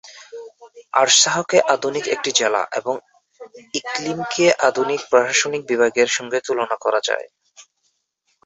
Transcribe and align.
আরসাহকে 0.93 1.57
আধুনিক 1.73 2.05
একটি 2.07 2.31
জেলা 2.35 2.61
এবং 2.79 2.95
ইকলিমকে 3.73 4.45
আধুনিক 4.67 5.01
প্রশাসনিক 5.09 5.61
বিভাগের 5.67 6.09
সঙ্গে 6.17 6.39
তুলনা 6.47 6.75
করা 6.83 6.99
যায়। 7.03 7.27